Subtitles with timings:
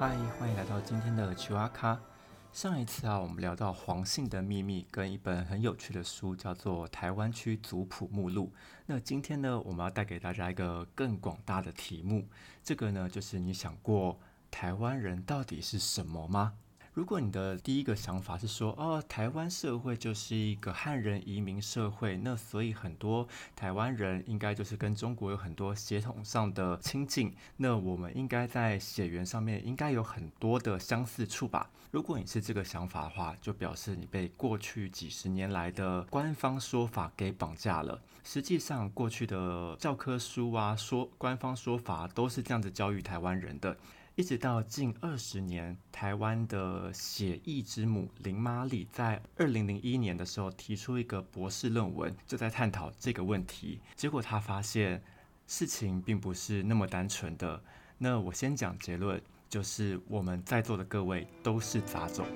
[0.00, 2.00] 嗨，欢迎来到今天的求阿卡。
[2.54, 8.46] 上一次啊，我们聊到黄姓的秘密跟一本很有趣的书，叫做《台湾区族谱目录》。
[8.86, 12.26] 那今天呢，我们要带给大家一个更广大的题目，
[12.64, 14.18] 这个呢，就是你想过
[14.50, 16.54] 台湾人到底是什么吗？
[16.92, 31.70] 如果你的第一个想法是说，哦，台湾社会就是一个汉人移民社会，那所以很多台湾人应该就是跟中国有很多血统上的亲近，那我们应该在血缘上面应该有很多的相似处吧？
[31.92, 38.02] 如果你是这个想法的话，就表示你被过去几十年来的官方说法给绑架了。
[38.24, 43.76] 实际上，过去的教科书啊，说官方说法都是这样子教育台湾人的。
[44.20, 53.80] 一直到近二十年，台湾的写意之母林玛丽在二零零一年的时候提出一个博士论文，就在探讨这个问题。
[53.96, 55.02] 结果她发现
[55.46, 57.58] 事情并不是那么单纯的。
[57.96, 59.18] 那我先讲结论，
[59.48, 62.26] 就是我们在座的各位都是杂种。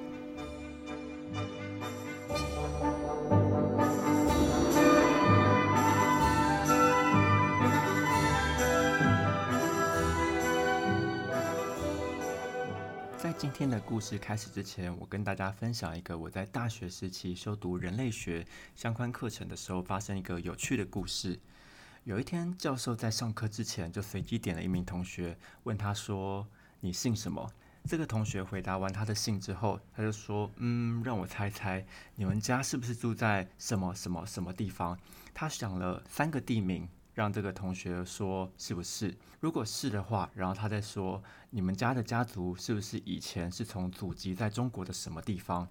[13.45, 18.43] 今天的故事开始之前，我跟大家分享一个我在大学时期修读人类学
[18.75, 21.39] 相关课程的时候发生一个有趣的故事。
[22.05, 26.49] 有一天，教授在上课之前就随机点了一名同学，问他说
[26.81, 27.53] ：“你姓什么？”
[27.85, 31.85] 这个同学回答完他的姓之后，他就说：“嗯，让我猜猜，
[32.15, 34.99] 你们家是不是住在什么什么什么地方？”
[35.35, 36.89] 他想了三个地名。
[37.15, 39.17] 让这个同学说是不是？
[39.41, 45.69] 如果是的话，然后他再说你们家的家族是不是以前是从祖籍在中国的什么地方？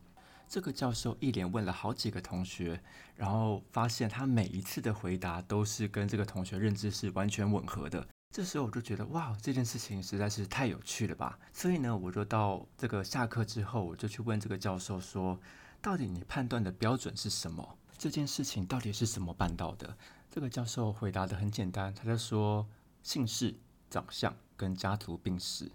[0.47, 2.79] 这个教授一连问了好几个同学，
[3.15, 8.07] 然后发现他每一次的回答都是跟这个同学认知是完全吻合的。
[8.31, 11.37] 这时候我就觉得哇，这件事情实在是太有趣了吧！
[11.51, 15.39] 所以呢，我就到这个下课之后，我就去问这个教授说，
[15.81, 17.77] 到底你判断的标准是什么？
[17.97, 19.95] 这件事情到底是怎么办到的？
[20.33, 22.67] 这个教授回答的很简单，他在说
[23.03, 23.53] 姓氏、
[23.88, 25.71] 长相跟家族病史。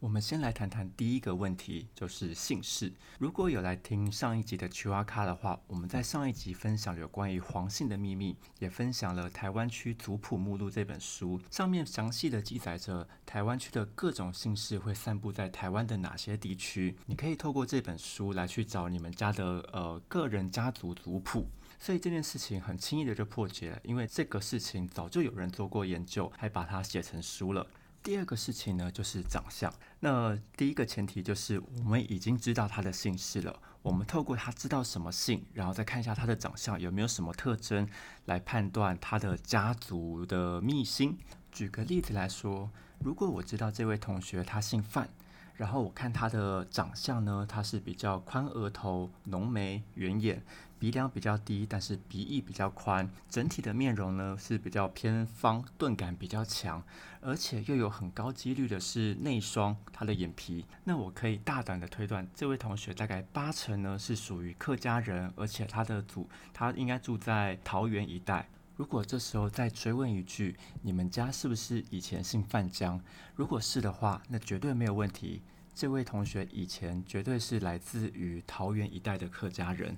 [0.00, 2.92] 我们先来谈谈第一个问题，就是姓氏。
[3.20, 16.96] 如果有来听上一集的曲阿卡的话，我们在上一集分享有关于黄姓的秘密，也分享了台湾区族谱目录这本书，上面详细的记载着台湾区的各种姓氏会散布在台湾的哪些地区。
[17.06, 21.46] 你可以透过这本书来去找你们家的呃个人家族族谱。
[21.82, 27.66] 所以这件事情很轻易的就破解了，因为这个事情早就有人做过研究，还把它写成书了。
[28.04, 29.68] 第二个事情呢，就是长相。
[29.98, 37.88] 那第一个前提就是我们已经知道他的姓氏了，我们透过他知道什么姓，然后再看一下他的长相有没有什么特征，
[38.26, 41.18] 来判断他的家族的秘辛。
[41.50, 42.70] 举个例子来说，
[43.00, 45.08] 如果我知道这位同学他姓范。
[45.54, 50.42] 然后我看他的长相呢，他是比较宽额头、浓眉、圆眼，
[50.78, 56.82] 鼻梁比较低，但是鼻翼比较宽，整体的面容呢是比较偏方，钝感比较强，
[57.20, 60.64] 而且又有很高几率的是内双，他的眼皮。
[60.84, 68.48] 那我可以大胆的推断，这位同学大概八成呢是属于客家人，而且他的祖他应该住在桃园一带。
[68.74, 73.00] 如果这时候再追问一句，你们家是不是以前姓范江？
[73.36, 75.42] 如果是的话，那绝对没有问题。
[75.74, 79.96] 这位同学以前绝对是来自于桃园一带的客家人。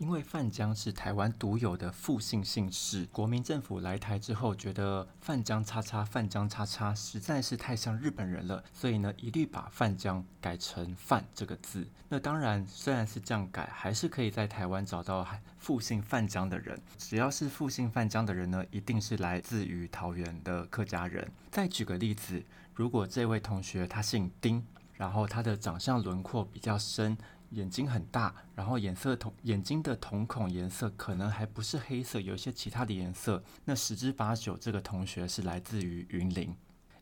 [0.00, 11.86] 因为范江是台湾独有的复姓姓氏，国民政府来台之后，觉得范江叉叉范江叉叉实在是太像日本人了，所以呢，一律把范江改成范这个字。
[12.08, 15.26] 那当然，虽然是这样改，还是可以在台湾找到
[15.58, 16.80] 复姓范江的人。
[16.96, 21.30] 只要是复姓范江的人呢，一定是来自于桃园的客家人。
[21.50, 22.42] 再举个例子，
[22.74, 24.64] 如果这位同学他姓丁，
[24.94, 27.18] 然后他的长相轮廓比较深。
[27.50, 33.42] 眼睛很大，然后颜色瞳眼睛的瞳孔颜色可能还不是黑色，有一些其他的颜色。
[33.64, 36.54] 那十之八九，这个同学是来自于云林，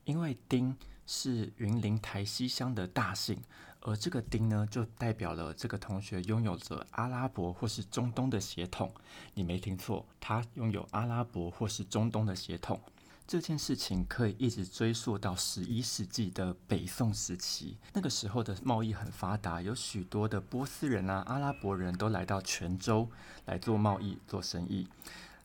[0.05, 3.39] 因为丁是云林台西乡的大姓，
[3.81, 8.91] 而这个丁呢，就代表了这个同学拥有着阿拉伯或是中东的血统。
[9.35, 12.81] 你没听错，他拥有阿拉伯或是中东的血统。
[13.29, 23.07] 这件事情可以一直追溯到十一世纪的北宋时期，那个时候的贸易很发达，有许多的波斯人啊、阿拉伯人都来到泉州
[23.45, 24.89] 来做贸易、做生意。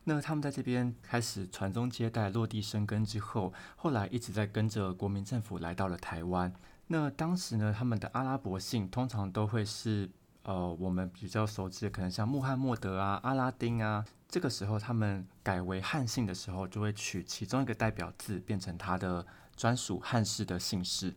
[0.06, 6.54] 那他们在这边开始传宗接代、落地生根之后，后来一直在跟着国民政府来到了台湾。
[6.88, 10.10] 那当时呢，他们的阿拉伯姓通常都会是。
[10.44, 19.26] 呃，我们比较熟知的可能像穆罕默德啊、阿拉丁啊，这个时候他们改为汉姓的时候，就会取其中一个代表字，变成他的
[19.56, 21.16] 专属汉氏的姓氏。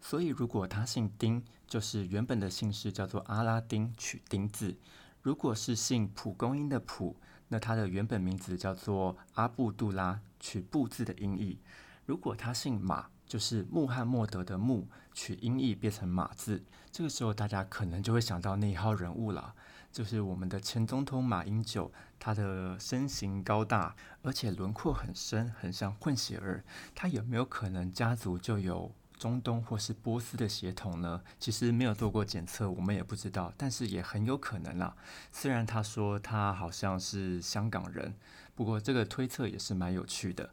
[0.00, 4.74] 所以如果他姓丁，就是原本的姓氏叫做阿拉丁，取丁字；
[5.20, 7.14] 如果是姓蒲公英的蒲，
[7.48, 11.58] 那他的原本名字叫做阿布杜拉，取布字的音译；
[12.06, 16.62] 如果他姓马，就是穆罕默德的穆，取音译变成马字。
[16.90, 19.54] 这个时候大家可能就会想到那一号人物了。
[19.90, 26.62] 就是我们的前总统马英九，他的身形高大，而且轮廓很深，很像混血儿。
[26.94, 31.22] 他有没有可能家族就有中东或是波斯的血统呢？
[31.40, 34.94] 其实没有做过检测，我们也不知道，但是也很有可能啦。
[35.30, 38.14] 虽然他说他好像是香港人，
[38.54, 40.50] 不过这个推测也是蛮有趣的。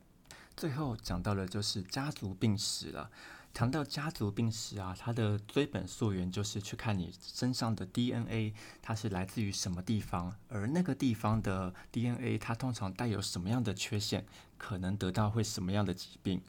[0.59, 3.09] 最后讲到的就是家族病史了。
[3.53, 14.25] 谈到家族病史啊，它的追本溯源就是去看你身上的 DNA，它是来自于什么地方，而那个地方的 DNA 它通常带有什么样的缺陷，
[14.57, 16.41] 可能得到会什么样的疾病。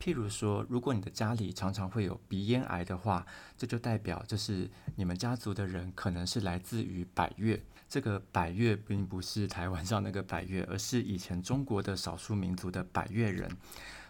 [0.00, 3.24] 譬如说，如果你的家里常常会有鼻咽癌的话，
[3.56, 7.62] 这就代表就是你们家族的人可能是来自于百越。
[7.92, 13.54] 这个百越并不是台湾上那个百越，而是以前中国的少数民族的百越人。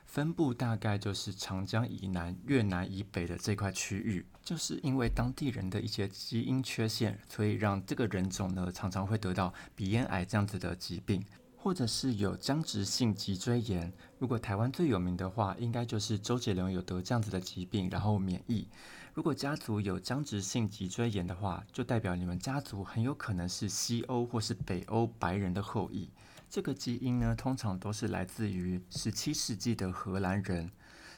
[0.07, 11.25] 分布大概就是长江以南、越南以北的这块区域，就是因为当地人的一些基因缺陷，所以让这个人种呢常常会得到鼻咽癌这样子的疾病，
[11.63, 13.93] 或者是有僵直性脊椎炎。
[14.19, 18.67] 如果台湾最有名的话，应该就是周杰伦有得这样子的疾病，然后免疫。
[19.15, 26.11] 如果家族有僵直性脊椎炎的话，就代表你们家族很有可能是西欧或是北欧白人的后裔。
[26.51, 30.69] 这个基因呢，通常都是来自于十七世纪的荷兰人。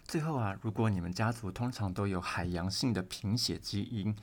[0.05, 4.15] 最后啊，如果你们家族通常都有海洋性的贫血基因，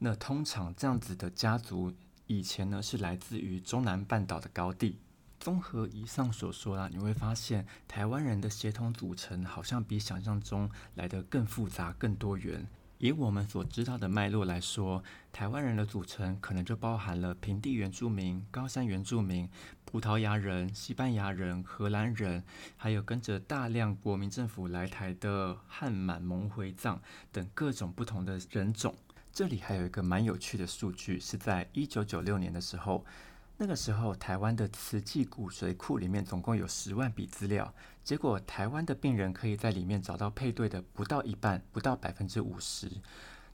[0.00, 1.92] 那通常这样子的家族
[2.26, 4.98] 以前呢是来自于中南半岛的高地。
[5.40, 12.66] 综合以上所说啦，你会发现台湾人的协同组成好像比想象中来得更复杂、更多元。
[12.98, 15.02] 以我们所知道的脉络来说，
[15.32, 19.48] 台湾人的组成可能就包含了平地原住民、高山原住民、
[19.84, 22.42] 葡萄牙人、西班牙人、荷兰人，
[22.76, 27.00] 还有跟着大量国民政府来台的汉满蒙回藏
[27.30, 28.92] 等各种不同的人种。
[29.32, 33.06] 这里还有一个蛮有趣的数据，是在一九九六年的时候。
[33.60, 37.74] 那个时候，台湾的慈济骨髓库里面总共有十万笔资料，
[38.04, 42.88] 结果台湾的病人可以在里面找到配对的不到一半，不到百分之五十。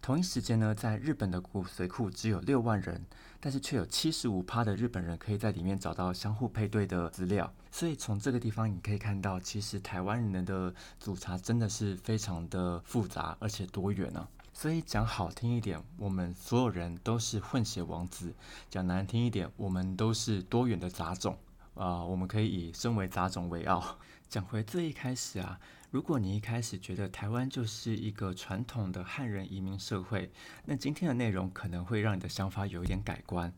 [0.03, 3.03] 同一时间呢，在日本的骨髓库只有六万人，
[3.41, 7.51] 但是却有七十五趴的日本人可以在里面找到相互配对的资料。
[7.71, 14.29] 所以从这个地方你可以看到，其实台湾人的组查真的是非常的复杂而且多元呢。
[14.57, 18.29] 所以讲好听一点，我们所有人都是混血王子；
[18.71, 21.37] 讲难听一点，我们都是多元的杂种
[21.75, 22.05] 啊！
[22.05, 23.99] 我们可以以身为杂种为傲。
[24.31, 25.59] 讲回最一开始啊，
[25.91, 30.31] 如果你一开始觉得台湾就是一个传统的汉人移民社会，
[30.65, 33.53] 那今天的内容可能会让你的想法有一点改观。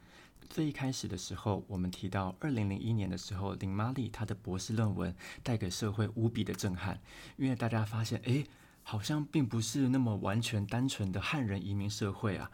[0.49, 6.99] 最一开始的时候，我们提到二零零一年的时候，林玛丽她的博士论文带给社会无比的震撼，
[7.37, 8.47] 因为大家发现，诶。
[8.89, 12.49] 好像并不是那么完全单纯的汉人移民社会啊，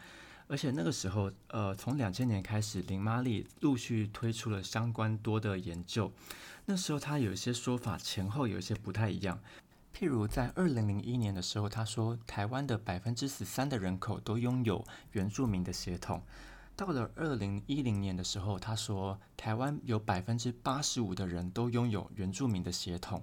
[0.46, 6.10] 而且那个时候，呃，从两千年开始，林玛丽陆续推出了相关多的研究。
[6.64, 9.38] 那时候他有一些说法前后有一些不太一样，
[9.94, 16.22] 譬如在二零零一年的时候，他说台湾的百分之十三的人口都拥有原住民的血统；
[16.74, 23.22] 到了二零一零年的时候，他说台湾有百分之八十五的人都拥有原住民的血统。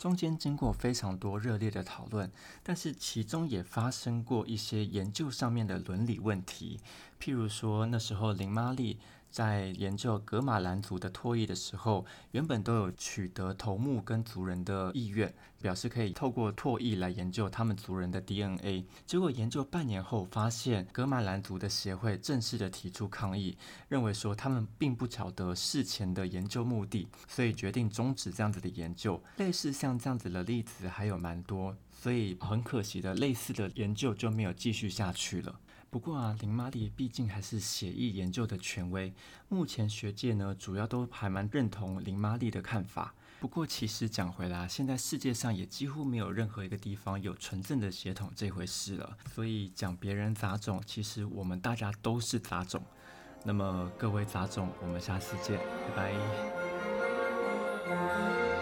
[0.00, 6.80] 中间经过非常多热烈的讨论，但是其中也发生过一些研究上面的伦理问题，
[7.20, 8.98] 譬如说那时候林玛丽。
[9.30, 18.84] 在研究格马兰族的唾液的时候，原本都有取得头目跟族人的意愿，表示可以透过唾液来研究他们族人的 DNA。
[19.06, 23.56] 结果研究半年后，发现格马兰族的协会正式的提出抗议，
[23.88, 29.22] 认为说他们并不晓得事前的研究目的，所以决定终止这样子的研究。
[29.36, 35.60] 类似像这样子的例子还有蛮多，所以很可惜的，类似的研究就没有继续下去了。
[35.90, 39.12] 不过啊，林玛丽毕竟还是血液研究的权威，
[39.48, 43.12] 目前学界呢主要都还蛮认同林玛丽的看法。
[43.40, 49.16] 不过其实讲回来，现在世界上也几乎没有任何一个地方有纯正的血统这回事了。
[49.34, 52.80] 所以讲别人杂种，其实我们大家都是杂种。
[53.42, 55.58] 那么各位杂种，我们下次见，
[55.96, 56.12] 拜
[57.88, 58.59] 拜。